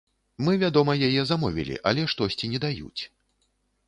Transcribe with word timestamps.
Мы, 0.45 0.53
вядома, 0.61 0.95
яе 1.07 1.21
замовілі, 1.31 1.75
але 1.89 2.05
штосьці 2.13 2.49
не 2.55 2.63
даюць. 2.65 3.01